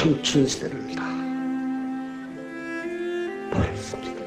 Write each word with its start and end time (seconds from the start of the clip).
청춘 0.00 0.46
시대를 0.46 0.94
다 0.96 1.02
버렸습니다. 3.50 4.24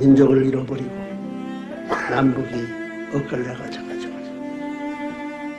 민족을 0.00 0.46
잃어버리고 0.46 0.90
남북이 2.10 2.48
엇갈려가져가지고 3.14 4.14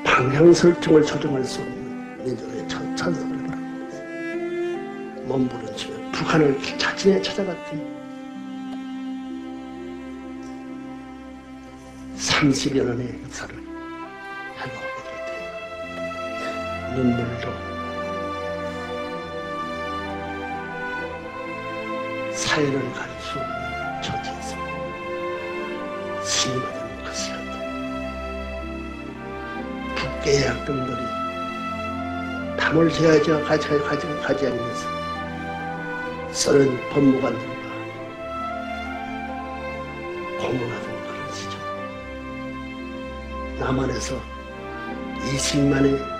방향 0.04 0.52
설정을 0.54 1.06
조정할 1.06 1.46
수 1.46 1.62
없는 1.62 2.26
민족의 2.26 2.68
천- 2.68 2.94
찬성을 2.94 3.38
바랍니다. 3.48 3.98
몸부림치며 5.28 6.12
북한을 6.12 6.60
자진해 6.78 7.22
찾아갔더니 7.22 7.82
30여 12.18 12.84
년의 12.84 13.22
역사를 13.24 13.69
눈물도 16.96 17.52
사회를 22.34 22.94
갈수 22.94 23.40
없는 23.40 24.02
처지에서 24.02 24.56
신임하는 26.24 27.04
것이었다. 27.04 27.52
북계의 29.96 30.48
학생들이 30.48 31.02
담을 32.58 32.90
세야지와 32.92 33.42
가지, 33.44 33.68
가지, 33.68 34.08
가지 34.22 34.48
않으면서 34.48 34.88
써는 36.32 36.90
법무관들과 36.92 37.70
고문하던 40.40 40.88
그런 41.04 41.34
시절. 41.34 41.60
남한에서 43.60 44.20
이승만의 45.26 46.19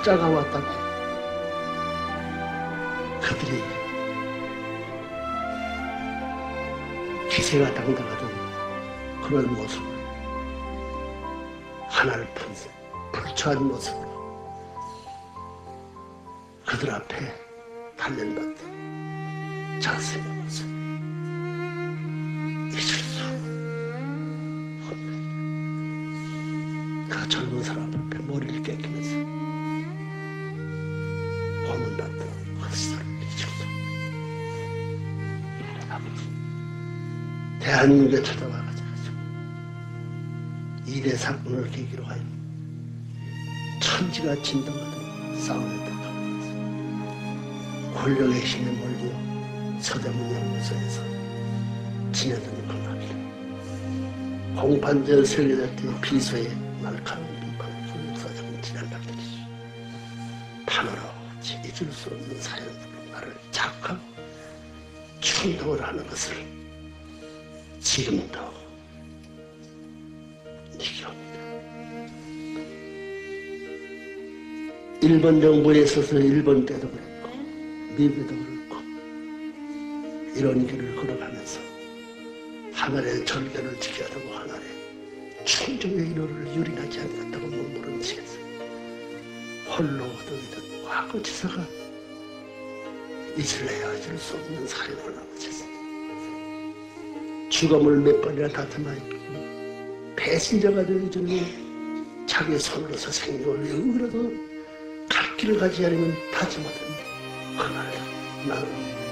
첩자가 0.00 0.28
왔다고. 0.28 0.66
그들이 3.20 3.62
기세가 7.30 7.74
당당하던 7.74 8.28
그런 9.22 9.54
모습을 9.54 9.86
하나를 11.88 12.26
푼 12.34 12.50
불초한 13.12 13.62
모습 13.68 13.99
권력의 48.00 48.40
힘에 48.40 48.70
몰려 48.70 49.12
서대문 49.82 50.34
연구소에서 50.34 51.02
지내던 52.12 52.66
그날이 52.66 53.06
공판전 54.56 55.22
설계될 55.22 55.76
때 55.76 56.00
비서의 56.00 56.48
날카로운 56.80 57.28
비판을 57.40 58.08
역사적인 58.08 58.62
지난날들이 58.62 59.16
단어로 60.64 61.02
잊을 61.44 61.92
수 61.92 62.08
없는 62.08 62.40
사연으로 62.40 63.12
나를 63.12 63.34
자극하고 63.50 64.00
충동을 65.20 65.82
하는 65.82 66.06
것을 66.06 66.36
지금도 67.80 68.40
지켜옵니다. 70.78 71.38
일본 75.02 75.38
정부에 75.42 75.82
있어서 75.82 76.18
일본 76.18 76.64
때도 76.64 76.90
그렇 76.90 77.09
고 77.90 77.96
미국에도 77.96 78.28
그렇고 78.28 78.76
이런 80.36 80.66
길을 80.66 80.96
걸어가면서 80.96 81.60
하늘의 82.72 83.24
절개를 83.26 83.78
지켜야 83.80 84.08
되고 84.08 84.32
하늘의 84.32 85.44
충정의 85.44 86.06
인호를 86.08 86.54
유린하지 86.54 87.00
않겠다고 87.00 87.46
몸부림치면서 87.46 88.38
홀로 89.68 90.04
얻어이던 90.04 90.84
과거 90.84 91.22
지사가 91.22 91.66
잊을 93.36 94.18
수 94.18 94.34
없는 94.34 94.66
하고 95.16 95.34
있습니다. 95.34 95.70
죽음을 97.50 98.00
몇 98.00 98.20
번이나 98.20 98.48
다듬어 98.48 98.92
있고 98.94 100.14
배신자가 100.16 100.84
되기 100.86 101.10
전에 101.10 101.70
자기 102.26 102.58
손으로서 102.58 103.10
생명을 103.10 103.68
영으로도 103.70 104.32
갈 105.08 105.36
길을 105.36 105.58
가지 105.58 105.84
않으면 105.84 106.14
다짐하던 106.32 107.09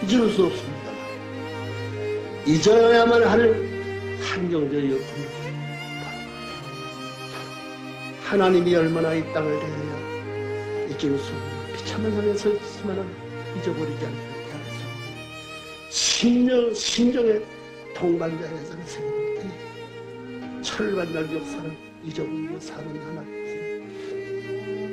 잊을 0.02 0.30
수 0.30 0.46
없습니다. 0.46 0.88
잊어야만 2.46 3.24
할 3.24 3.68
한경제였군요. 4.20 5.38
하나님이 8.24 8.74
얼마나 8.74 9.14
이 9.14 9.32
땅을 9.32 9.58
대하여 9.58 10.86
잊을 10.88 11.18
수 11.18 11.32
없는 11.32 11.76
비참한 11.76 12.12
상에서 12.12 12.50
있지만 12.50 13.08
잊어버리지 13.56 14.04
없는 14.04 14.38
신령, 15.90 16.74
신정의 16.74 17.42
동반자에서는 17.94 18.86
생각할 18.86 19.34
때 19.34 20.62
철반날 20.62 21.34
역사를 21.34 21.70
잊어버리고 22.04 22.60
사는 22.60 22.86
하나님을 22.86 23.38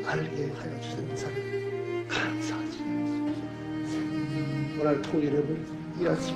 알게 0.05 0.51
하여 0.57 0.81
주신 0.81 0.99
은사를 0.99 2.07
감사하 2.07 2.74
지 4.85 4.85
오늘 4.85 5.01
통일해버린 5.01 5.65
이 5.99 6.07
아침 6.07 6.35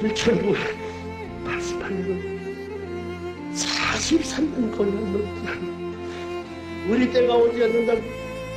1988년은 0.00 2.10
43년 3.54 4.76
걸려 4.76 4.90
넘지 4.90 5.48
우리 6.90 7.12
때가 7.12 7.36
오지 7.36 7.62
않는다고 7.62 8.02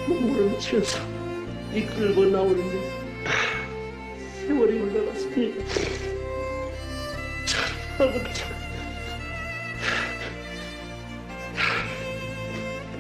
눈물을 0.08 0.58
치면서 0.58 0.98
이끌고 1.72 2.26
나오는데 2.26 2.80
아, 3.26 3.30
세월이 4.34 4.80
흘러갔으니 4.80 5.54
참하고 7.46 8.18
참 8.34 8.50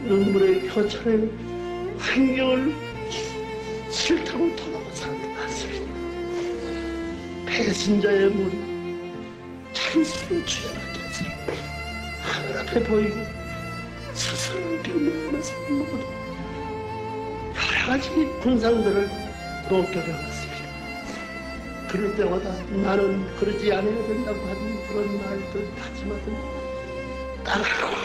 눈물의 0.05 0.67
표천에 0.67 1.27
환경을 1.97 2.90
신자의 7.81 8.31
찬스를 9.73 10.45
취하게 10.45 10.77
해서 10.99 11.25
하늘 12.21 12.59
앞에 12.59 12.83
보이고 12.83 13.15
스스로를 14.13 14.83
비웃는 14.83 15.31
모습을 15.31 15.87
여러 17.55 17.87
가지 17.87 18.09
군상들을 18.43 19.09
목격해봤습니다. 19.67 20.61
그럴 21.89 22.15
때마다 22.15 22.53
나는 22.69 23.35
그러지 23.37 23.73
않아야 23.73 24.07
된다고 24.07 24.39
하는 24.41 24.87
그런 24.87 25.19
말들 25.19 25.75
다짐하던 25.75 27.43
따라고 27.43 27.95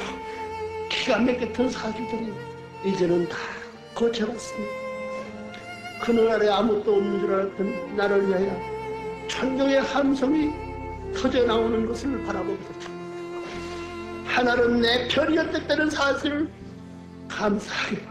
기가 0.88 1.18
막혔던 1.18 1.68
사주들이 1.68 2.32
이제는 2.82 3.28
다 3.28 3.36
고쳐갔습니다. 3.94 4.72
그날에 6.02 6.48
아무것도 6.48 6.94
없는 6.94 7.20
줄 7.20 7.34
알았던 7.34 7.96
나를 7.96 8.26
위하여 8.26 8.75
천정의 9.28 9.80
함성이 9.80 10.50
터져 11.14 11.44
나오는 11.44 11.86
것을 11.86 12.24
바라보게 12.24 12.56
됐다. 12.58 12.96
하나는 14.26 14.80
내 14.80 15.08
편이었다는 15.08 15.90
사실을 15.90 16.48
감사하게 17.28 18.02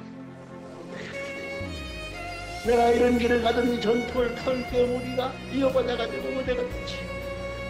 내가 2.66 2.90
이런 2.90 3.20
길을 3.20 3.44
가던 3.44 3.74
이 3.74 3.80
전통을 3.80 4.34
털게 4.36 4.82
우리가 4.82 5.32
이어받아가지고 5.54 6.32
무대가 6.32 6.64
됐지 6.64 6.96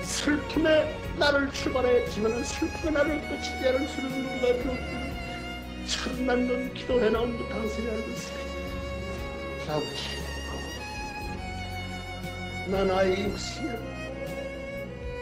슬픔에 0.03 0.97
나를 1.19 1.51
출발했지만 1.51 2.43
슬픔에 2.45 2.91
나를 2.91 3.21
끝이지 3.21 3.67
않을 3.67 3.87
수는 3.89 4.09
누가 4.09 4.53
들었기를 4.53 5.05
천만 5.87 6.47
번 6.47 6.73
기도해 6.73 7.09
나온 7.09 7.37
그 7.37 7.49
당신이 7.49 7.89
알고 7.89 8.09
있습니다 8.09 9.73
아버지 9.73 10.24
난 12.67 12.89
아이 12.89 13.31
60년 13.31 13.79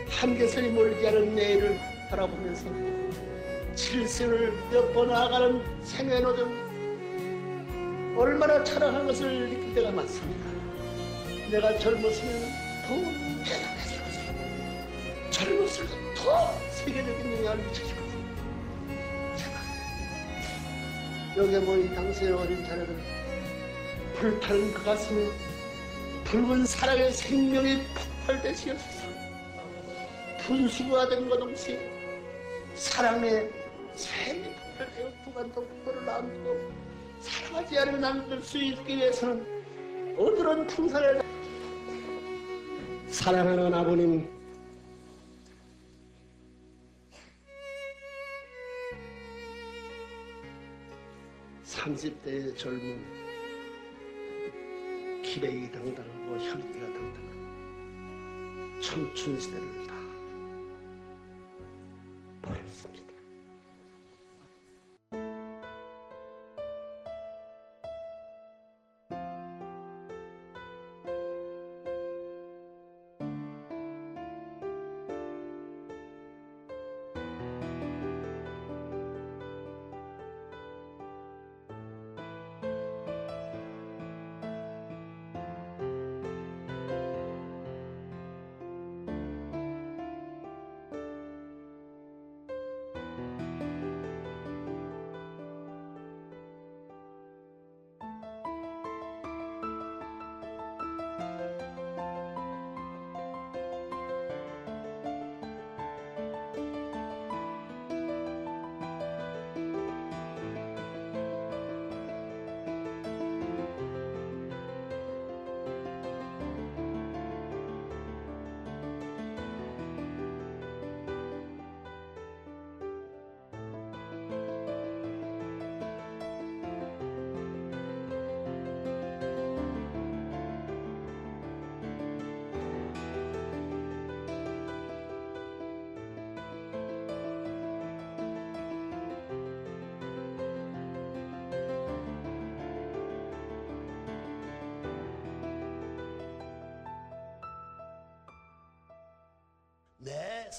한계선이 0.09 0.69
멀지 0.69 1.05
않은 1.05 1.35
내일을 1.35 1.77
바라보면서 2.09 2.69
칠세를 3.75 4.53
몇번 4.71 5.09
나아가는 5.09 5.61
생애노정 5.83 6.63
얼마나 8.17 8.63
찬란한 8.63 9.05
것을 9.07 9.49
느낄 9.49 9.75
때가 9.75 9.91
많습니다. 9.91 10.45
내가 11.51 11.77
젊었으면 11.79 12.41
더 12.87 12.95
대단했을 13.43 14.01
것이고 14.03 14.33
젊었으면 15.31 15.89
더 16.15 16.47
세계적인 16.69 17.37
영향을 17.39 17.57
미쳤을 17.65 17.93
것이고 17.93 18.23
여기에 21.43 21.59
모인 21.59 21.93
당시의 21.93 22.31
어린 22.31 22.63
자녀들 22.63 22.95
불타는 24.15 24.73
그 24.73 24.83
가슴에 24.85 25.52
붉은 26.25 26.65
사랑의 26.65 27.11
생명이 27.11 27.83
폭발되시옵소서. 28.25 29.07
분수가 30.45 31.09
된것 31.09 31.39
동시에 31.39 31.91
사랑의 32.75 33.51
샘이 33.95 34.43
폭발되어 34.43 35.11
두간도 35.23 35.67
그거를 35.67 36.09
안고 36.09 36.71
사랑하지 37.21 37.79
않으면 37.79 38.01
남길 38.01 38.41
수 38.41 38.57
있기 38.57 38.97
위해서는 38.97 39.45
어드런 40.17 40.67
풍선을 40.67 41.21
사랑하는 43.07 43.73
아버님. 43.73 44.33
30대의 51.63 52.57
젊은 52.57 53.22
기백이 55.33 55.71
당당하고 55.71 56.37
혈기가 56.37 56.85
당당한 56.93 58.79
청춘 58.79 59.39
시대를 59.39 59.87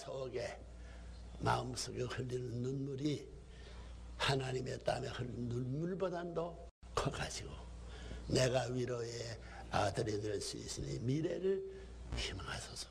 속에 0.05 0.59
마음속에 1.41 2.03
흘리는 2.03 2.63
눈물이 2.63 3.27
하나님의 4.17 4.79
땀에 4.85 5.09
흘린 5.09 5.49
눈물보다도 5.49 6.69
커가지고 6.95 7.51
내가 8.29 8.67
위로의 8.67 9.11
아들이 9.71 10.21
될 10.21 10.41
수 10.41 10.57
있으니 10.57 10.99
미래를 11.01 11.63
희망하소서. 12.17 12.89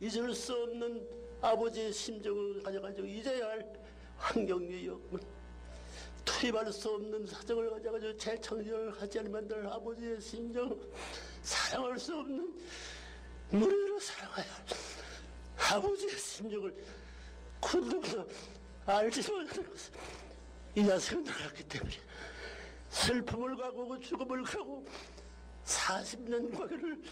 잊을 0.00 0.34
수 0.34 0.54
없는 0.54 1.06
아버지의 1.42 1.92
심정을 1.92 2.62
가져가지고 2.62 3.06
잊어야 3.06 3.48
할 3.48 3.72
환경의 4.16 4.86
욕을 4.86 5.20
투입할 6.24 6.72
수 6.72 6.90
없는 6.90 7.26
사정을 7.26 7.70
가져가지고 7.70 8.16
재창조를 8.16 9.00
하지 9.00 9.18
않으면 9.20 9.46
될 9.46 9.66
아버지의 9.66 10.20
심정 10.20 10.80
사랑할 11.42 11.98
수 11.98 12.18
없는 12.18 12.58
무리로 13.50 14.00
사랑하여 14.00 14.46
아버지의 15.72 16.18
심정을 16.18 16.74
군동도 17.60 18.26
알지 18.84 19.20
못하는 19.30 19.70
것은 19.70 19.92
이 20.74 20.86
자식은 20.86 21.24
나갔기 21.24 21.64
때문에 21.64 21.92
슬픔을 22.90 23.56
가고 23.56 23.98
죽음을 23.98 24.42
가고 24.44 24.86
40년 25.64 26.56
과거를 26.56 27.02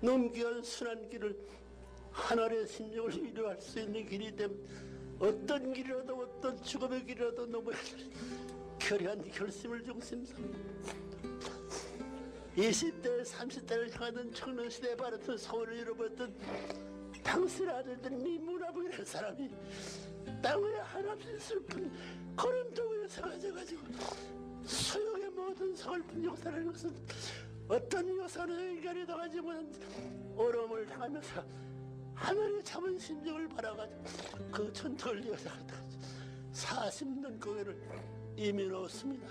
넘겨온 0.00 0.62
순한 0.62 1.08
길을 1.08 1.36
하나님의 2.12 2.66
심정을 2.68 3.24
위로할 3.24 3.60
수 3.60 3.80
있는 3.80 4.06
길이 4.08 4.34
됨. 4.36 4.54
어떤 5.18 5.72
길이라도 5.72 6.16
어떤 6.16 6.62
죽음의 6.62 7.06
길이라도 7.06 7.46
넘어야 7.46 7.76
될 7.76 8.10
결의한 8.78 9.30
결심을 9.30 9.82
중심 9.84 10.24
삼는 10.24 10.84
20대 12.56 13.24
30대를 13.24 13.92
향하던 13.92 14.32
청년 14.32 14.70
시대에 14.70 14.94
바랐던 14.94 15.38
소원을 15.38 15.78
이뤄봤던 15.78 16.93
당신 17.24 17.68
아들들이 17.68 18.14
미문화부이라는 18.14 19.04
사람이 19.04 19.50
땅에 20.42 20.74
한없이 20.76 21.38
슬픈 21.38 21.90
걸음도 22.36 22.88
위에 22.90 23.08
서가져가지고 23.08 23.82
수용의 24.64 25.30
모든 25.30 25.74
서글픈 25.74 26.24
역사라는 26.24 26.70
것은 26.70 26.94
어떤 27.68 28.18
역사는 28.18 28.76
인간이 28.76 29.06
당하지 29.06 29.40
못한 29.40 29.72
어려움을 30.36 30.86
당하면서 30.86 31.44
하늘의 32.14 32.62
참은 32.62 32.98
심정을 32.98 33.48
바라가지고 33.48 34.04
그 34.52 34.72
전투를 34.72 35.24
이어나갔다 35.24 35.74
40년 36.52 37.40
고개를 37.42 37.76
이미 38.36 38.66
놓습니다. 38.66 39.26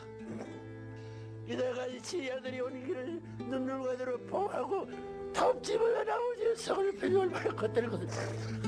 이래가 1.45 1.85
이 1.87 2.01
지혜들이 2.01 2.59
온 2.61 2.85
길을 2.85 3.21
눈물 3.49 3.81
그대로 3.83 4.17
봉하고 4.25 4.87
아버지의 5.35 6.55
성을 6.55 6.91
펴을 6.93 7.29
바라 7.29 7.53
걷다는 7.55 7.89
것은 7.89 8.07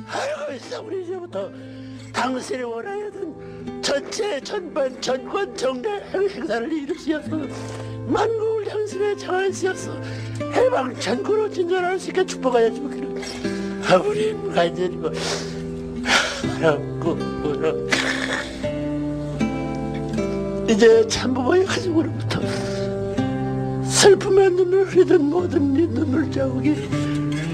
알고 0.07 0.53
있어 0.53 0.81
우리 0.81 1.03
이제부터 1.03 1.51
당신이 2.13 2.63
원하였던 2.63 3.81
전체 3.81 4.39
전반 4.41 4.99
전권 5.01 5.55
정례 5.55 5.99
행사를 6.11 6.71
이루시어서 6.71 7.29
만국을 8.07 8.65
당신의 8.65 9.17
장안시어서 9.17 9.91
해방 10.53 10.99
전구로 10.99 11.49
진전할 11.49 11.99
수 11.99 12.09
있게 12.09 12.25
축복하여 12.25 12.71
주기를. 12.73 13.15
아버님 13.89 14.53
간절히고 14.53 15.11
바라고 16.59 17.15
바라. 17.15 17.73
이제 20.67 21.07
참부모의 21.07 21.65
가족으로부터 21.65 22.41
슬픔의 24.05 24.51
눈을 24.51 24.85
흘리던 24.85 25.23
모든 25.23 25.75
이 25.75 25.87
눈물 25.87 26.31
자국이 26.31 26.75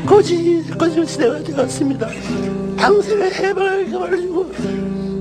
거짓 0.05 1.07
시대가 1.07 1.41
되었습니다. 1.41 2.09
당신의 2.77 3.31
해방을 3.31 3.89
가르치고 3.89 4.51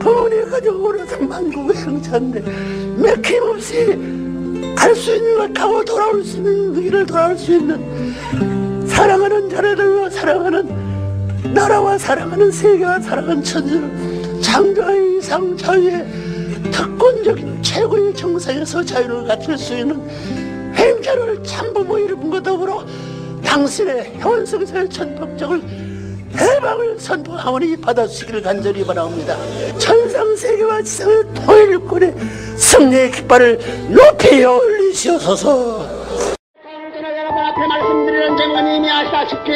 부모님 0.00 0.50
가족으로서 0.50 1.18
만국의 1.20 1.76
행차인데 1.76 2.42
맥힘없이 2.96 4.74
갈 4.74 4.92
수 4.96 5.14
있는 5.14 5.36
걸 5.36 5.52
가고 5.52 5.84
돌아올 5.84 6.24
수 6.24 6.38
있는 6.38 6.74
그 6.74 6.80
길을 6.82 7.06
돌아올 7.06 7.38
수 7.38 7.54
있는 7.54 8.88
사랑하는 8.88 9.50
자녀들과 9.50 10.10
사랑하는 10.10 11.54
나라와 11.54 11.96
사랑하는 11.96 12.50
세계와 12.50 12.98
사랑하는 12.98 13.44
천지를 13.44 14.40
창조의 14.40 15.18
이상 15.18 15.56
자유의 15.56 16.06
특권적인 16.72 17.62
최고의 17.62 18.16
정상에서 18.16 18.82
자유를 18.82 19.28
갖출 19.28 19.56
수 19.56 19.76
있는 19.76 20.49
행자를 20.80 21.42
참부모 21.44 21.98
이름과 21.98 22.42
더불어 22.42 22.84
당신의 23.44 24.14
현성사의 24.18 24.88
천법적을 24.88 25.62
해방을 26.36 26.98
선포하오니 26.98 27.80
받아주시기를 27.80 28.42
간절히 28.42 28.84
바라옵니다. 28.86 29.36
천상세계와 29.78 30.82
지상의 30.82 31.24
통일권의 31.34 32.14
승리의 32.56 33.10
깃발을 33.10 33.58
높이 33.90 34.44
올리시옵소서. 34.44 35.86
저는 36.94 37.16
여러분 37.16 37.38
앞에 37.38 37.66
말씀드리는 37.66 38.36
제목은 38.36 38.74
이미 38.76 38.90
아시다시피 38.90 39.50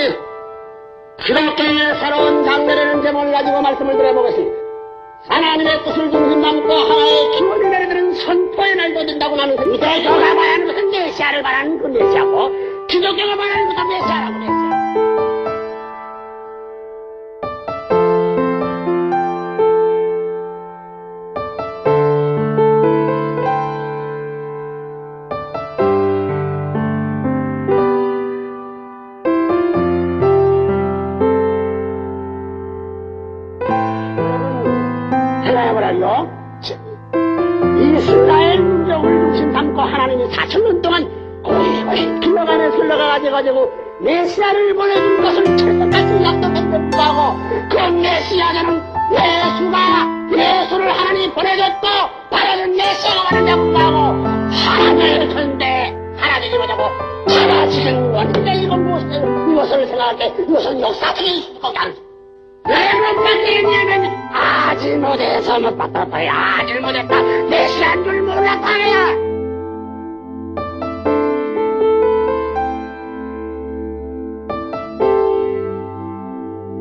기독교의 1.24 2.00
새로운 2.00 2.44
장르라는 2.44 3.02
제목을 3.02 3.32
가지고 3.32 3.62
말씀을 3.62 3.96
드려보겠습니다. 3.96 4.64
하나님의 5.28 5.84
뜻을 5.84 6.10
중심 6.10 6.42
담고 6.42 6.72
하나의 6.72 7.38
기원을 7.38 7.63
선포의 8.14 8.76
날도 8.76 9.06
된다고 9.06 9.36
나는 9.36 9.56
유대교가 9.56 10.34
말하는 10.34 10.66
것은 10.66 10.90
메시아를 10.90 11.42
말하는 11.42 11.78
그 11.78 11.86
메시아고 11.88 12.86
기독교가 12.88 13.36
말하는 13.36 13.68
것은 13.68 13.88
메시아라고 13.88 14.38
메시아. 14.38 14.64
생각해보라요. 35.44 36.43
이스라엘 37.80 38.60
민족을 38.60 39.10
중심 39.10 39.52
담고 39.52 39.80
하나님이 39.80 40.28
4천년 40.30 40.82
동안 40.82 41.08
고이고이 41.42 42.20
길러가며 42.20 42.68
흘러가가지고 42.70 43.70
메시아를 44.00 44.74
보내준 44.74 45.22
것을 45.22 45.44
철석같이 45.56 46.24
약속했는데 46.24 46.78
불구하고 46.78 47.38
그 47.70 47.76
메시아는 47.76 48.82
예수가 49.12 50.14
예수를 50.32 50.90
하나님이 50.90 51.30
보내줬고 51.32 51.86
바라는 52.30 52.76
메시아가 52.76 53.22
왔는데 53.22 53.54
불구하고 53.54 53.96
하나님을 54.50 55.30
전대 55.30 55.96
하나님이 56.16 56.56
뭐냐고 56.56 56.82
사라지는 57.28 58.10
원인데 58.12 58.54
이건 58.62 58.84
무엇이에요? 58.84 59.52
이것을 59.52 59.86
생각할 59.86 60.18
때 60.18 60.34
이것은 60.42 60.80
역사적인 60.80 61.60
안 61.62 61.94
돼. 61.94 62.03
왜못 62.66 63.24
받겠냐면 63.24 64.12
아직 64.32 64.96
못해서 64.98 65.60
못 65.60 65.76
받다 65.76 66.04
봐야. 66.06 66.32
아직 66.58 66.80
못했다. 66.80 67.22
메시아인 67.50 68.04
줄 68.04 68.22
몰랐다 68.22 68.90
야 68.90 69.14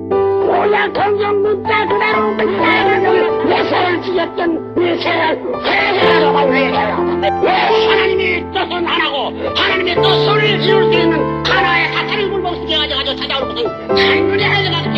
고향 0.10 0.92
동정 0.94 1.42
문자 1.42 1.86
그대로 1.88 2.36
그대로 2.38 3.44
메시아를 3.46 4.02
죽였던 4.02 4.76
메시아를 4.76 5.42
회개하라고 5.64 6.54
회개하라 6.54 6.98
왜 7.42 7.50
하나님의 7.52 8.42
뜻은 8.54 8.86
하나고 8.86 9.34
하나님의 9.56 9.96
뜻을 9.96 10.44
이룰 10.44 10.62
수 10.62 11.00
있는 11.00 11.44
하나의 11.46 11.88
사탄을 11.94 12.30
굴복시켜 12.32 12.78
가지고 12.80 13.16
찾아올 13.16 13.48
것은 13.50 13.88
단순히 13.88 14.44
하나가 14.44 14.83
때문에 14.83 14.83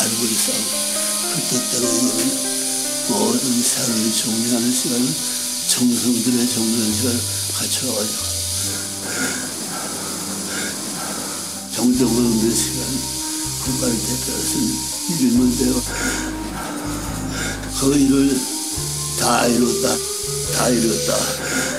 알고 0.00 0.24
있사오니 0.24 0.64
그 1.34 1.42
뜻대로 1.50 1.86
이는 1.86 2.10
모든 3.08 3.62
사람을 3.62 4.12
정리하는 4.12 4.72
시간은 4.72 5.14
정성들의 5.68 6.48
정리하는 6.48 6.94
시간을 6.94 7.20
갖춰가지고 7.54 8.22
정적으로 11.74 12.26
없는 12.26 12.54
시간 12.54 12.80
그말 13.64 13.90
대표해서는 13.90 14.68
이르면 15.10 15.56
되어 15.58 15.82
그 17.78 17.96
일을 17.96 18.40
다 19.18 19.46
이뤘다 19.46 19.96
다 20.54 20.68
이뤘다 20.68 21.69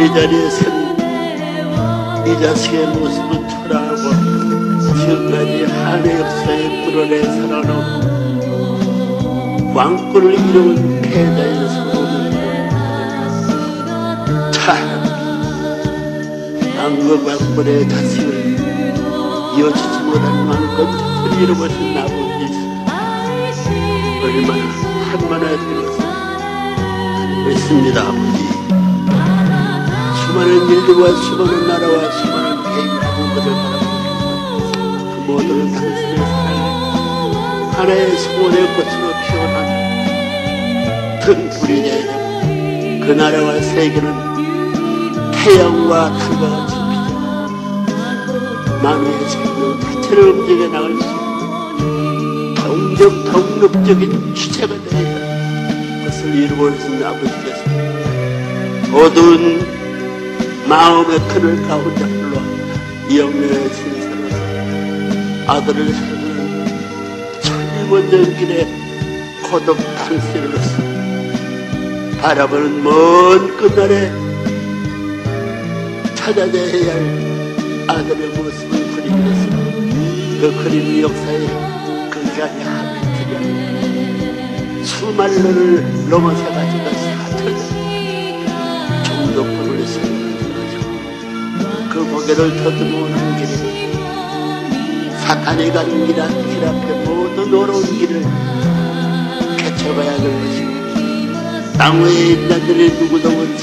오늘 0.00 0.06
이 0.06 0.08
자리에서 0.14 0.64
이 2.24 2.28
자식의 2.40 2.86
모습은 2.86 3.32
초라하고 3.50 4.02
지금까지 4.96 5.64
한해 5.64 6.20
역사에 6.20 6.62
불어내 6.86 7.22
살아놓은 7.22 7.74
왕권을 9.74 10.32
이루은 10.32 11.02
패자의 11.02 11.68
소원을 11.68 12.32
참 14.52 14.64
왕국 16.78 17.26
왕권의 17.26 17.70
자식을 17.90 18.30
이어주지 19.58 19.96
못한 20.04 20.24
왕권 20.48 20.78
자식을 20.96 21.42
이루어진 21.42 21.98
아버지 21.98 22.40
얼마나 24.24 25.44
믿습니다. 27.46 27.98
아버지 28.02 28.39
수많은 30.40 30.68
일들과 30.70 31.12
수많은 31.16 31.68
나라와 31.68 32.10
수많은 32.10 32.62
개인 32.62 32.88
가정들을 32.98 33.46
바라보면서 33.52 34.72
그 35.10 35.16
모두를 35.26 35.58
당신의 35.70 36.16
사랑에 36.16 36.60
하나의 37.72 38.02
소원의 38.16 38.56
꽃으로 38.74 39.04
피어난 39.26 39.56
등불이 41.20 41.70
되어 41.82 42.08
그 43.06 43.12
나라와 43.12 43.48
세계는 43.60 44.06
태양과 45.32 45.92
달과 46.16 46.42
같이 46.48 46.74
비춰 46.88 47.10
만우의 48.82 49.10
생명 49.28 49.60
자체를 49.80 50.18
움직여 50.30 50.62
나갈 50.68 50.86
수 50.96 51.00
있는 51.04 52.54
동적 52.54 53.00
독립적인 53.60 54.34
주체가 54.34 54.72
되어 54.74 55.06
그것을 55.98 56.34
이루어진 56.34 57.04
아버지께서 57.04 57.60
어두운 58.94 59.79
마음의 60.70 61.18
큰을 61.26 61.62
가운데 61.66 62.04
흘러 62.04 62.36
영령의 63.12 63.74
신사로서 63.74 64.36
아들을 65.48 65.92
살리는 65.92 67.40
천리원전 67.42 68.36
길에 68.36 68.52
고독 69.50 69.76
당신으로서 69.96 70.70
바라보는 72.20 72.84
먼 72.84 73.56
끝날에 73.56 74.12
찾아내야 76.14 76.94
할 76.94 76.96
아들의 77.88 78.28
모습을 78.28 78.72
그리면서 78.94 79.50
그 80.40 80.42
그림 80.62 81.02
역사에 81.02 81.42
그 82.10 82.14
자리에 82.26 82.62
하늘들이 82.62 83.30
아니라 83.34 84.84
수만 84.84 85.18
년을 85.34 86.08
넘어서 86.08 86.44
가지고 86.44 86.84
사천 86.90 87.40
종족권을 89.02 89.69
세워가지고 89.69 89.69
그 91.90 92.04
고개를 92.10 92.56
더듬어오는 92.56 93.36
길에 93.36 93.90
사탄이 95.18 95.70
가는 95.72 96.06
길, 96.06 96.20
앞- 96.20 96.28
길 96.30 96.64
앞에 96.64 97.04
모든 97.04 97.54
어려운 97.54 97.82
길을 97.98 98.22
개척해야 99.58 100.16
될 100.16 100.40
것이고 100.40 100.70
땅 101.76 102.02
위에 102.02 102.48
자들의 102.48 102.90
누구도 102.90 103.28
원치 103.36 103.62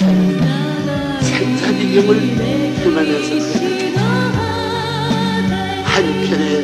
생사지경을 1.22 2.20
그렇게 2.84 3.94
한편에 5.86 6.64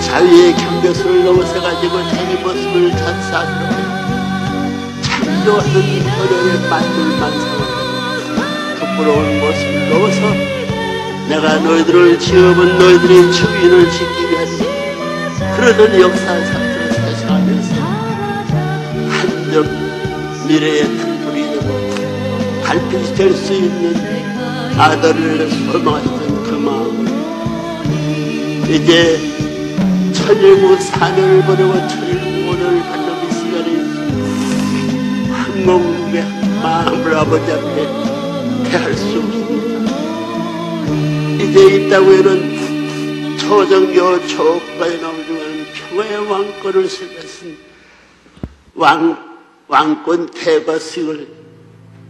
자유의 0.00 0.54
경계선을 0.56 1.24
넘어서가지고 1.24 1.94
자기 2.10 2.34
모습을 2.42 2.90
찬사하도록 2.96 3.72
창조하는 5.02 5.72
어려의 5.72 6.68
만물 6.70 7.18
만상을 7.18 7.81
부끄러운 8.96 9.40
모습을 9.40 9.90
넘어서 9.90 10.20
내가 11.28 11.58
너희들을 11.60 12.18
지어본 12.18 12.78
너희들의 12.78 13.32
주인을 13.32 13.90
지키기 13.90 14.30
위해서 14.30 14.64
그러던 15.56 16.00
역사상들을 16.00 16.92
세상하면서 16.92 17.74
한점 19.08 20.46
미래의 20.48 20.84
등불이 20.84 21.42
되고 21.42 22.62
달빛이 22.64 23.14
될 23.14 23.34
수 23.34 23.52
있는 23.54 23.94
아들을 24.78 25.50
소망했던 25.50 26.44
그 26.44 26.50
마음을 26.50 27.12
이제 28.68 29.18
천일구 30.12 30.76
사년을 30.76 31.42
보내고 31.42 31.72
천일구 31.88 32.50
오늘 32.50 32.80
받는 32.82 33.08
이 33.28 33.32
시간에 33.32 33.68
한공국의 35.32 36.24
마음을 36.62 37.16
아버지 37.16 37.52
앞에 37.52 38.11
대할 38.70 38.94
수 38.94 39.18
없습니다. 39.18 39.92
이제 41.42 41.76
이 41.76 41.90
땅에는 41.90 43.38
초정교 43.38 44.26
초국가에 44.26 44.96
나오지만 45.00 45.66
평화의 45.90 46.26
왕권을 46.30 46.88
세웠은 46.88 47.56
왕, 48.74 49.16
왕권 49.68 50.30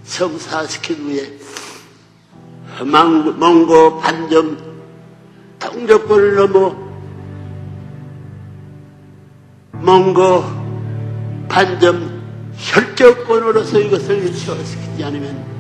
성사시키기 0.05 1.09
위해 1.09 1.33
망- 2.85 3.39
몽고 3.39 3.99
반점 4.01 4.73
통조권을 5.59 6.35
넘어 6.37 6.77
몽고 9.73 10.45
반점 11.49 12.23
혈족권으로서 12.57 13.81
이것을 13.81 14.19
일치화시키지 14.25 15.05
않으면 15.05 15.52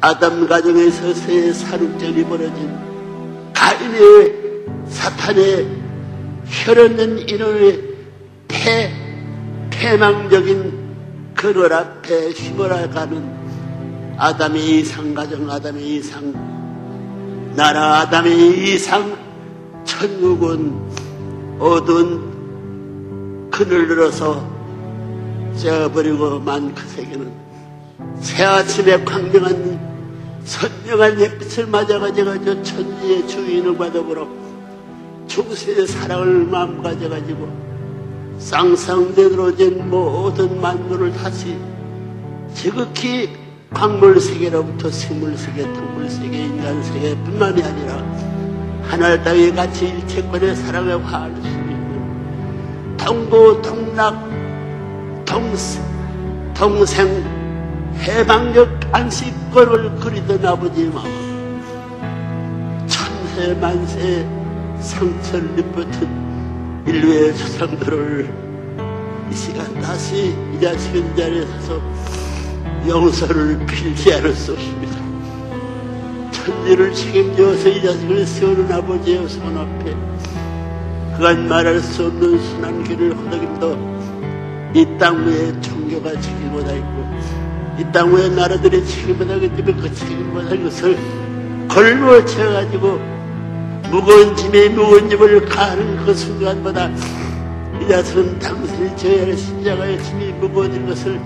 아담 0.00 0.46
가정에서의 0.46 1.52
사륙전이 1.52 2.24
벌어진 2.24 2.72
가인의 3.52 4.64
사탄의 4.88 5.66
혈없는 6.46 7.28
인원의 7.28 7.82
폐, 8.46 8.92
패망적인 9.70 11.34
그걸 11.34 11.72
앞에 11.72 12.30
휘몰아가는 12.30 14.16
아담의 14.18 14.80
이상 14.80 15.14
가정 15.14 15.50
아담의 15.50 15.96
이상 15.96 16.32
나라 17.56 18.00
아담의 18.00 18.72
이상 18.74 19.16
천국은 19.84 20.78
어두운 21.58 23.50
그늘 23.50 23.88
들어서 23.88 24.48
째어버리고 25.56 26.38
만 26.38 26.72
그 26.72 26.86
세계는 26.88 27.47
새 28.20 28.44
아침에 28.44 29.04
광명한 29.04 29.78
선명한 30.44 31.18
햇빛을 31.18 31.66
맞아가지고 31.66 32.44
저 32.44 32.62
천지의 32.62 33.28
주인과 33.28 33.92
더불어 33.92 34.26
중세의 35.26 35.86
사랑을 35.86 36.46
마음 36.46 36.82
가져가지고 36.82 37.68
쌍쌍대로 38.38 39.56
된 39.56 39.90
모든 39.90 40.60
만물을 40.60 41.12
다시 41.12 41.56
지극히 42.54 43.36
광물 43.74 44.18
세계로부터 44.20 44.90
생물 44.90 45.36
세계, 45.36 45.62
동물 45.62 46.08
세계, 46.08 46.44
인간 46.44 46.82
세계뿐만이 46.82 47.62
아니라 47.62 48.18
하늘 48.84 49.22
땅에 49.22 49.50
같이 49.50 49.88
일체권의 49.88 50.56
사랑에 50.56 50.92
화할 50.94 51.30
수 51.42 51.48
있는 51.48 52.96
동고 52.96 53.60
동락 53.60 54.18
동생, 55.26 55.82
동생 56.54 57.37
해방적 57.96 58.68
안식권을 58.92 59.96
그리던 59.96 60.44
아버지의 60.44 60.90
마음 60.90 62.86
천세 62.86 63.54
만세 63.54 64.26
상처를 64.80 65.58
입었던 65.58 66.84
인류의 66.86 67.36
조상들을 67.36 68.48
이 69.30 69.34
시간 69.34 69.80
다시 69.80 70.34
이 70.56 70.60
자식은 70.60 71.12
이 71.12 71.16
자리에 71.16 71.46
서서 71.46 71.80
용서를 72.86 73.66
빌지 73.66 74.14
않을 74.14 74.32
수 74.34 74.52
없습니다. 74.52 74.96
천지를 76.32 76.94
책임져서 76.94 77.68
이 77.68 77.82
자식을 77.82 78.26
세우는 78.26 78.72
아버지의 78.72 79.28
손 79.28 79.58
앞에 79.58 79.94
그간 81.16 81.48
말할 81.48 81.80
수 81.80 82.06
없는 82.06 82.38
순한 82.38 82.84
길을 82.84 83.14
허덕임도 83.16 83.98
이 84.74 84.86
땅 84.98 85.26
위에 85.26 85.60
종교가 85.60 86.12
책임보다 86.20 86.72
있고 86.72 87.04
이땅 87.78 88.12
위에 88.12 88.28
나라들의 88.30 88.80
있기 88.80 89.18
때문에 89.18 89.48
그 89.48 89.94
책임보다 89.94 90.54
이것을 90.54 90.98
걸머채가지고 91.68 92.98
무거운 93.90 94.34
짐에 94.34 94.68
무거운 94.70 95.08
짐을 95.08 95.44
가는 95.44 96.04
그 96.04 96.12
순간보다 96.12 96.90
이 97.80 97.88
자식은 97.88 98.38
당신이 98.40 98.96
져야 98.96 99.22
할 99.22 99.36
신자가의 99.36 100.02
짐이 100.02 100.32
무거워진 100.32 100.86
것을 100.88 101.20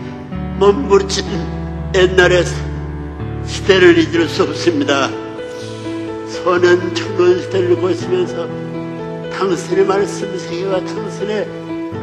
몸부림친 0.59 1.25
옛날의 1.95 2.45
시대를 3.47 3.99
잊을 3.99 4.29
수 4.29 4.43
없습니다. 4.43 5.09
소년 6.29 6.95
청년 6.95 7.41
시대를 7.41 7.81
거치면서 7.81 8.47
당신의 9.33 9.87
말씀 9.87 10.39
세계와 10.39 10.85
당신의 10.85 11.49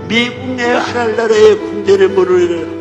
미국의 0.07 0.79
하늘나라의 0.79 1.57
궁전의 1.57 2.07
문을 2.09 2.78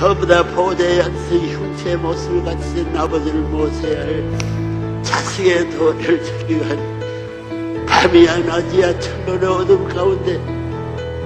저보다 0.00 0.42
한승 0.44 1.36
흉체의 1.36 1.98
모습을 1.98 2.42
갖춘 2.42 2.96
아버지를 2.96 3.38
모셔야 3.42 4.00
할 4.00 5.02
자식의 5.02 5.68
도리를 5.72 6.24
지키기 6.24 6.56
위한 6.56 7.86
밤이야 7.86 8.38
낮이야 8.38 8.98
천년의 8.98 9.46
어둠 9.46 9.86
가운데 9.86 10.40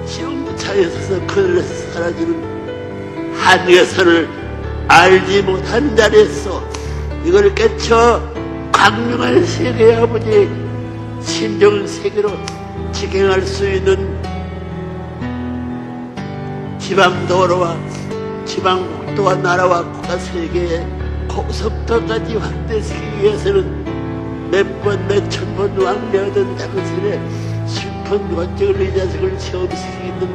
지옥무차에 0.05 0.89
서서 0.89 1.25
그늘에서 1.25 1.93
사라지는 1.93 3.33
한계선을 3.37 4.27
알지 4.89 5.43
못한 5.43 5.95
자리에서 5.95 6.61
이걸 7.23 7.55
깨쳐 7.55 8.21
강력한 8.73 9.45
세계의 9.45 9.95
아버지 9.95 10.49
신정 11.21 11.87
세계로 11.87 12.29
직행할 12.91 13.41
수 13.41 13.69
있는 13.69 14.19
지방도로와 16.77 17.94
지방국도와 18.45 19.35
나라와 19.35 19.83
국가 19.91 20.17
세계의 20.17 20.85
고속도까지 21.27 22.35
확대시키기 22.37 23.21
위해서는 23.21 24.49
몇 24.51 24.83
번, 24.83 25.07
몇 25.07 25.27
천 25.29 25.55
번 25.55 25.75
왕래하던 25.77 26.55
당신의 26.57 27.19
슬픈 27.67 28.31
원정을 28.33 28.81
이 28.81 28.95
자식을 28.95 29.37
체험시키는 29.39 30.29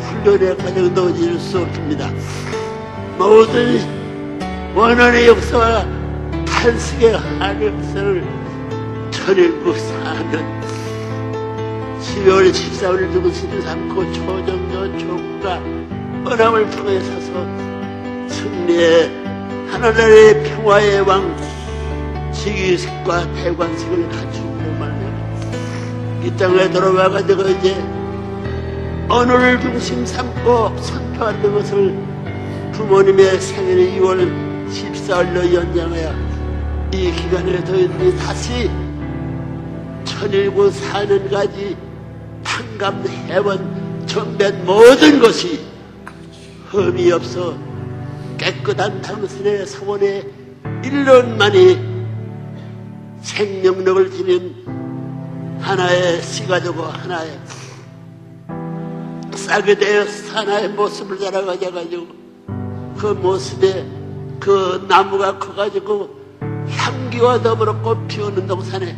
훈련의 0.00 0.56
과정도 0.56 1.10
잊을 1.10 1.38
수 1.38 1.58
없습니다. 1.58 2.10
모든 3.18 3.80
원한의 4.74 5.28
역사와 5.28 5.84
탄식의 6.46 7.12
한의 7.38 7.68
역사를 7.68 8.24
천일국 9.10 9.76
사는 9.76 10.64
12월 12.00 12.50
14일 12.50 13.10
누구 13.12 13.32
시를 13.32 13.60
삼고 13.62 14.12
초정조 14.12 14.98
조국가 14.98 15.60
언함을 16.24 16.70
통해 16.70 16.98
서서 17.00 17.46
승리의 18.28 19.10
하나나라의 19.68 20.42
평화의 20.44 21.00
왕 21.02 21.36
지기식과 22.32 23.32
대관식을 23.34 24.08
갖추고 24.08 24.56
말이야 24.78 26.22
이 26.24 26.36
땅에 26.38 26.70
돌아와가지고 26.70 27.42
이제 27.48 27.74
언어를 29.08 29.60
중심 29.60 30.06
삼고 30.06 30.78
선포하는 30.78 31.54
것을 31.54 31.94
부모님의 32.72 33.38
생일이 33.38 34.00
2월 34.00 34.66
14일로 34.70 35.52
연장하여 35.52 36.14
이 36.90 37.12
기간에 37.12 37.62
저희들이 37.64 38.16
다시 38.16 38.70
천일구 40.04 40.70
사는까지 40.70 41.76
탕감, 42.42 43.04
해원, 43.28 44.06
정변 44.06 44.64
모든 44.64 45.20
것이 45.20 45.73
흠이 46.74 47.12
없어 47.12 47.56
깨끗한 48.36 49.00
당신의 49.00 49.64
소원의 49.64 50.28
일론만이 50.82 51.78
생명력을 53.22 54.10
지닌 54.10 54.56
하나의 55.60 56.20
씨가 56.20 56.60
되고 56.60 56.82
하나의 56.82 57.38
싹이 59.36 59.76
되어 59.76 60.04
하나의 60.32 60.70
모습을 60.70 61.20
자라가져가지고 61.20 62.06
그 62.98 63.06
모습에 63.06 63.86
그 64.40 64.84
나무가 64.88 65.38
커가지고 65.38 66.10
향기와 66.70 67.40
더불어 67.40 67.80
꽃 67.82 68.08
피우는 68.08 68.48
동산에 68.48 68.96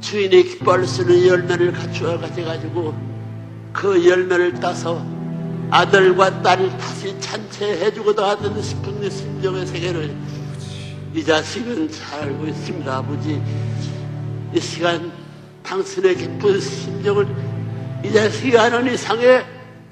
주인이 0.00 0.42
기뻐할 0.42 0.86
수 0.86 1.00
있는 1.00 1.28
열매를 1.28 1.72
갖추어 1.72 2.20
가져가지고 2.20 2.94
그 3.72 4.06
열매를 4.06 4.52
따서 4.60 5.02
아들과 5.70 6.42
딸을 6.42 6.76
다시 6.78 7.18
찬채해주고도 7.20 8.24
하던 8.24 8.60
싶은 8.60 9.04
이 9.04 9.10
심정의 9.10 9.66
세계를 9.66 10.14
이 11.14 11.24
자식은 11.24 11.90
잘 11.90 12.22
알고 12.22 12.46
있습니다, 12.46 12.96
아버지. 12.96 13.40
이 14.52 14.60
시간 14.60 15.12
당신의 15.62 16.16
깊은 16.16 16.60
심정을 16.60 17.26
이 18.04 18.12
자식이 18.12 18.58
아는 18.58 18.92
이상의 18.92 19.44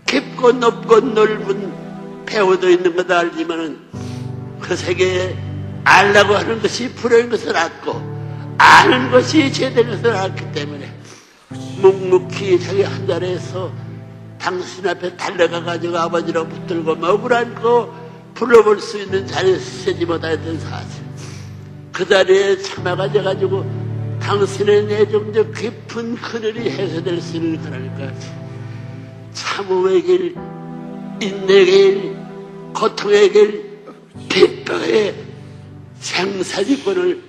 깊고 0.07 0.53
높고 0.53 1.01
넓은 1.01 2.27
배우도 2.27 2.69
있는 2.69 2.97
것도 2.97 3.15
알지만은 3.15 3.79
그 4.61 4.75
세계에 4.75 5.37
알라고 5.85 6.35
하는 6.35 6.61
것이 6.61 6.93
불효인 6.95 7.31
것을 7.31 7.57
알고 7.57 8.57
아는 8.59 9.11
것이 9.11 9.53
제대로 9.53 9.91
것을 9.91 10.11
알기 10.11 10.53
때문에 10.53 10.93
묵묵히 11.81 12.59
자기 12.61 12.83
한 12.83 13.07
자리에서 13.07 13.73
당신 14.39 14.87
앞에 14.87 15.17
달려가 15.17 15.63
가지고 15.63 15.99
아버지로 15.99 16.47
붙들고 16.49 16.95
먹을 16.97 17.33
안고 17.33 17.93
불러볼 18.35 18.81
수 18.81 18.99
있는 18.99 19.27
자리에 19.27 19.59
서지 19.59 20.07
못했던 20.07 20.59
사실 20.61 21.05
그 21.93 22.07
자리에 22.07 22.59
참아가져 22.59 23.23
가지고 23.23 23.65
당신의 24.21 24.87
내정적 24.87 25.55
깊은 25.55 26.15
그늘이 26.17 26.71
해소될 26.71 27.21
수 27.21 27.37
있는 27.37 27.61
그러니까 27.61 28.13
참음의 29.33 30.03
길 30.03 30.35
인내의 31.21 31.65
길 31.67 32.17
고통의 32.75 33.33
길 33.33 33.69
핍박의 34.29 35.15
생사지권을 36.01 37.23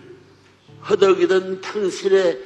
허덕이던 0.89 1.61
당신의 1.61 2.39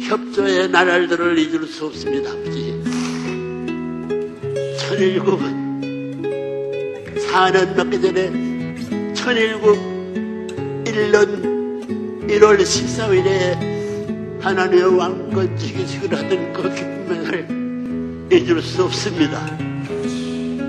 협조의 0.00 0.68
나날들을 0.68 1.38
잊을 1.38 1.66
수 1.66 1.86
없습니다, 1.86 2.30
아버지. 2.30 2.93
천일국 4.88 5.40
사년 7.18 7.74
몇개 7.74 7.98
전에 8.00 8.30
천일국 9.14 9.78
1년 10.84 12.28
1월 12.28 12.60
14일에 12.60 14.42
하나님의 14.42 14.98
왕권 14.98 15.56
지기식을 15.56 16.14
하던 16.18 16.52
그 16.52 16.62
기쁨을 16.74 18.28
잊을 18.30 18.60
수 18.60 18.84
없습니다. 18.84 19.46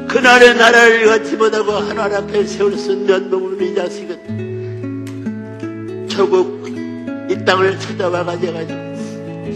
그날의 0.08 0.56
나라를 0.56 1.08
갖지 1.08 1.36
못하고 1.36 1.74
하나님 1.74 2.18
앞에 2.18 2.46
세울 2.46 2.78
수 2.78 2.94
있는 2.94 3.30
면목은 3.30 3.62
이 3.62 3.76
자식은 3.76 5.06
조국 6.08 6.66
이 7.30 7.36
땅을 7.44 7.78
찾아와 7.80 8.24
가져가지고 8.24 8.96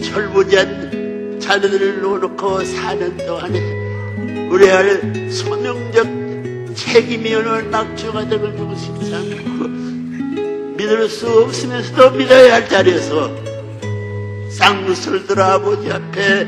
철부지한 0.02 1.38
자녀들을 1.40 2.02
놓고 2.02 2.62
사는 2.62 3.16
동안에 3.16 3.79
우리 4.50 4.66
할 4.68 5.30
소명적 5.30 6.74
책임이온을 6.74 7.64
막주가 7.64 8.28
되는 8.28 8.56
것이 8.56 8.90
않고 9.14 9.68
믿을 10.76 11.08
수 11.08 11.28
없으면서도 11.28 12.16
믿어야 12.16 12.54
할 12.54 12.68
자리에서 12.68 13.30
쌍무술 14.50 15.26
들어 15.26 15.44
아버지 15.44 15.90
앞에 15.90 16.46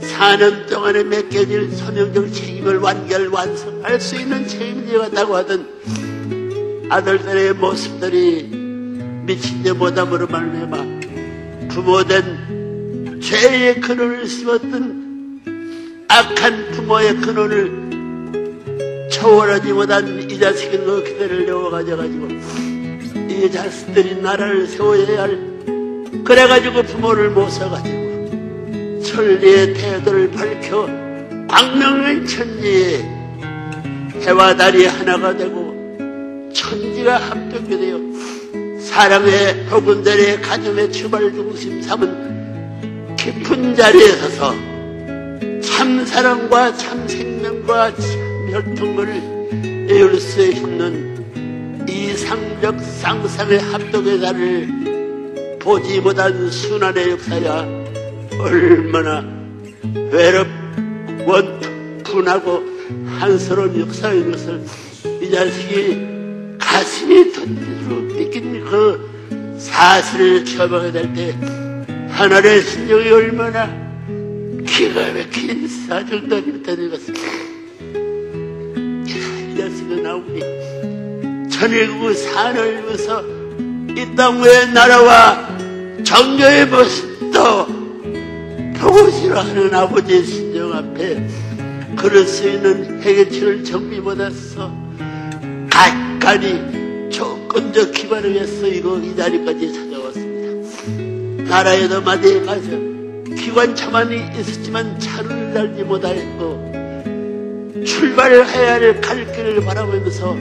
4년 0.00 0.68
동안에 0.68 1.04
맡겨질 1.04 1.72
소명적 1.72 2.32
책임을 2.32 2.78
완결 2.78 3.28
완성할 3.28 4.00
수 4.00 4.16
있는 4.16 4.46
책임이 4.46 4.94
왔다고 4.96 5.36
하던 5.36 6.88
아들들의 6.90 7.54
모습들이 7.54 8.42
미친 9.24 9.62
데 9.62 9.72
못함으로 9.72 10.26
말미암아 10.26 11.00
부모된 11.68 13.20
죄의 13.22 13.80
근원을 13.80 14.26
심었던 14.26 15.09
악한 16.12 16.72
부모의 16.72 17.14
근원을 17.18 19.08
초월하지 19.12 19.72
못한 19.72 20.28
이 20.28 20.40
자식이 20.40 20.78
너 20.78 20.96
그대를 21.04 21.46
내어 21.46 21.70
가져가지고 21.70 22.26
이 23.28 23.48
자식들이 23.48 24.20
나라를 24.20 24.66
세워야 24.66 25.22
할 25.22 25.38
그래가지고 26.24 26.82
부모를 26.82 27.30
못 27.30 27.48
써가지고 27.48 29.00
천리의 29.04 29.74
태도를 29.74 30.32
밝혀 30.32 30.88
광명의 31.46 32.26
천지에 32.26 33.08
해와 34.22 34.56
달이 34.56 34.86
하나가 34.86 35.36
되고 35.36 36.50
천지가 36.52 37.18
합동이 37.18 37.68
되어 37.68 38.80
사람의 38.80 39.66
혹은들의 39.70 40.42
가정의 40.42 40.90
주발 40.90 41.30
중심 41.32 41.80
삼은 41.80 43.14
깊은 43.16 43.76
자리에 43.76 44.08
서서 44.16 44.69
참 45.62 46.04
사랑과 46.04 46.74
참 46.76 47.06
생명과 47.06 47.94
참 47.94 48.50
혈통을 48.50 49.86
이룰 49.88 50.18
수 50.20 50.42
있는 50.42 51.86
이상적 51.88 52.80
상상의 52.80 53.58
합동의 53.58 54.20
자를 54.20 55.58
보지 55.60 56.00
못한 56.00 56.50
순환의 56.50 57.10
역사야 57.10 57.66
얼마나 58.38 59.24
외롭고 60.10 61.60
분하고 62.04 62.62
한스러운 63.18 63.80
역사인 63.80 64.30
것을 64.30 64.64
이 65.20 65.30
자식이 65.30 66.56
가슴이 66.58 67.32
던지로 67.32 68.08
느낀 68.08 68.64
그 68.64 69.56
사실을 69.58 70.44
처방해 70.44 70.92
될때 70.92 71.36
하늘의 72.10 72.62
신령이 72.62 73.10
얼마나 73.10 73.79
기가 74.70 75.12
막힌 75.12 75.66
사정단이었다는 75.66 76.90
것을 76.90 77.14
이 79.06 79.56
자식은 79.58 80.02
나오니 80.02 81.50
전일국 81.50 82.14
산을 82.14 82.84
위해서 82.84 83.22
이 83.90 84.16
땅의 84.16 84.72
나라와 84.72 85.48
정교의 86.04 86.66
모습도 86.66 87.66
보고 88.78 89.10
싫어하는 89.10 89.74
아버지의 89.74 90.24
신정 90.24 90.72
앞에 90.72 91.28
그럴 91.96 92.24
수 92.24 92.48
있는 92.48 93.02
해결치를 93.02 93.64
정비받아서 93.64 94.72
간간히 95.68 97.10
조건적 97.10 97.92
기반을 97.92 98.34
위해서 98.34 98.66
이거 98.68 98.98
이 98.98 99.14
자리까지 99.16 99.72
찾아왔습니다. 99.74 101.44
나라에도 101.44 102.00
마대에 102.00 102.40
가서 102.42 102.89
기관 103.40 103.74
차만이 103.74 104.38
있었지만 104.38 104.98
차를 105.00 105.54
달지 105.54 105.82
못하였고 105.82 106.70
출발을 107.86 108.46
해야 108.46 108.74
할 108.74 109.00
갈 109.00 109.32
길을 109.32 109.64
바라보면서 109.64 110.36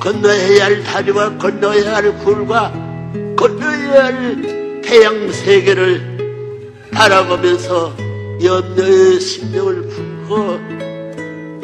건너야 0.00 0.64
할 0.64 0.82
다리와 0.84 1.36
건너야 1.38 1.96
할 1.96 2.16
굴과 2.18 2.72
건너야 3.36 4.04
할 4.04 4.82
태양 4.82 5.32
세계를 5.32 6.80
바라보면서 6.92 7.96
염려의 8.42 9.20
심령을 9.20 9.88
품고 9.88 10.58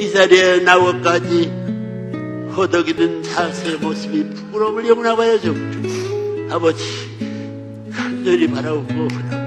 이 0.00 0.10
자리에 0.10 0.60
나와까지 0.60 1.50
허덕이는 2.56 3.22
자세의 3.22 3.76
모습이 3.78 4.30
부끄러움을 4.30 4.88
영나 4.88 5.14
봐야죠. 5.14 5.54
아버지 6.50 6.82
간절히 7.92 8.46
원합니다. 8.46 9.37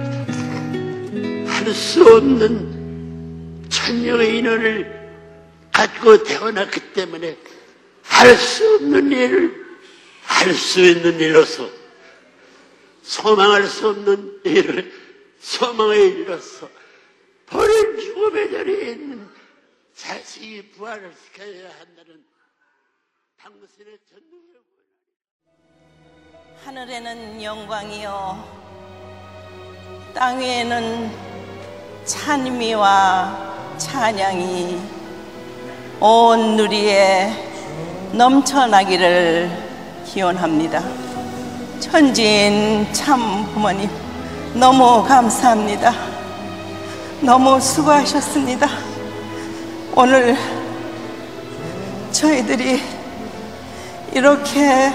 할 1.61 1.73
수 1.75 2.03
없는 2.03 3.69
천명의 3.69 4.39
인원을 4.39 5.11
갖고 5.71 6.23
태어났기 6.23 6.93
때문에 6.93 7.37
할 8.03 8.35
수 8.35 8.75
없는 8.75 9.11
일을 9.11 9.61
할 10.23 10.55
수 10.55 10.81
있는 10.81 11.19
일로서 11.19 11.69
소망할 13.03 13.67
수 13.67 13.89
없는 13.89 14.41
일을 14.43 14.91
소망의 15.39 16.09
일로서 16.09 16.67
버린 17.45 17.99
죽음의 17.99 18.51
자리에 18.51 18.91
있는 18.93 19.29
자식이 19.93 20.71
부활을 20.71 21.13
시켜야 21.13 21.69
한다는 21.79 22.25
당신의 23.37 23.99
전능의 24.09 24.61
하늘에는 26.65 27.43
영광이요 27.43 28.61
땅 30.15 30.39
위에는 30.39 31.30
찬미와 32.05 33.51
찬양이 33.77 34.79
온 35.99 36.57
누리에 36.57 37.31
넘쳐나기를 38.13 39.49
기원합니다. 40.05 40.83
천지인 41.79 42.91
참 42.91 43.45
부모님 43.53 43.89
너무 44.53 45.03
감사합니다. 45.03 45.93
너무 47.21 47.59
수고하셨습니다. 47.59 48.67
오늘 49.95 50.35
저희들이 52.11 52.81
이렇게 54.13 54.91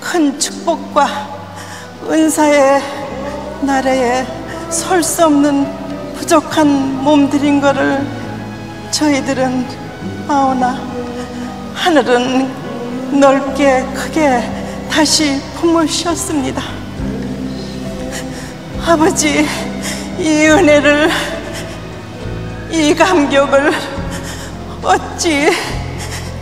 큰 0.00 0.38
축복과 0.38 1.06
은사의 2.08 2.82
나라에 3.60 4.26
설 4.70 5.02
수 5.02 5.24
없는 5.26 5.87
부족한 6.18 7.04
몸들인 7.04 7.60
것을 7.60 8.04
저희들은 8.90 9.64
아오나 10.26 10.78
하늘은 11.74 13.20
넓게 13.20 13.84
크게 13.94 14.42
다시 14.90 15.40
품으셨습니다. 15.54 16.60
아버지 18.84 19.46
이 20.18 20.46
은혜를 20.46 21.08
이 22.70 22.94
감격을 22.94 23.72
어찌 24.82 25.50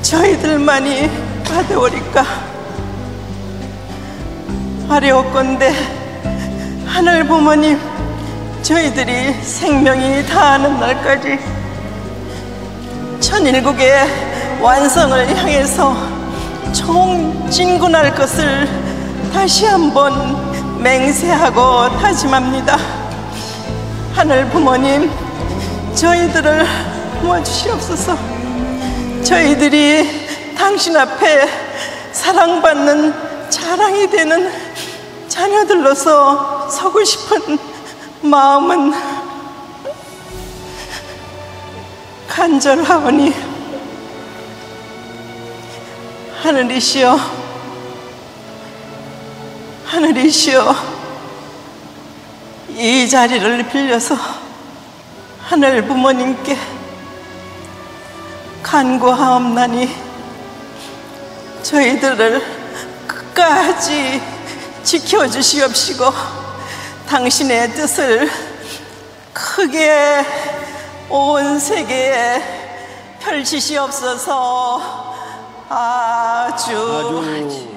저희들만이 0.01 1.11
받아오리까 1.45 2.25
아뢰옵건대 4.89 5.75
하늘 6.87 7.27
부모님 7.27 7.96
저희들이 8.67 9.33
생명이 9.45 10.27
다하는 10.27 10.81
날까지 10.81 11.39
천일국의 13.21 14.61
완성을 14.61 15.37
향해서 15.37 15.97
총진군할 16.75 18.13
것을 18.17 18.69
다시 19.33 19.67
한번 19.67 20.83
맹세하고 20.83 21.97
다짐합니다. 22.01 22.77
하늘 24.13 24.49
부모님 24.49 25.13
저희들을 25.95 26.67
도와주시옵소서. 27.21 28.19
저희들이 29.23 30.57
당신 30.59 30.97
앞에 30.97 31.49
사랑받는 32.11 33.15
자랑이 33.49 34.11
되는 34.11 34.51
자녀들로서 35.29 36.69
서고 36.69 37.05
싶은 37.05 37.76
마음은 38.23 38.93
간절하오니 42.29 43.35
하늘이시여 46.43 47.19
하늘이시여 49.85 50.75
이 52.71 53.09
자리를 53.09 53.69
빌려서 53.69 54.17
하늘 55.41 55.83
부모님께 55.87 56.57
간구하옵나니 58.63 59.89
저희들을 61.63 62.43
끝까지 63.07 64.21
지켜주시옵시고 64.83 66.46
당신의 67.09 67.73
뜻을 67.73 68.29
크게 69.33 70.25
온 71.09 71.59
세계에 71.59 72.43
펼치시옵소서. 73.21 75.07
아주, 75.69 76.77
아주 76.77 77.76